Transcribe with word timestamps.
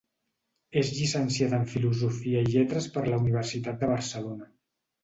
És 0.81 0.89
llicenciada 0.95 1.59
en 1.59 1.67
Filosofia 1.75 2.43
i 2.47 2.51
Lletres 2.55 2.91
per 2.97 3.07
la 3.13 3.25
Universitat 3.27 3.83
de 3.87 3.93
Barcelona. 3.97 4.53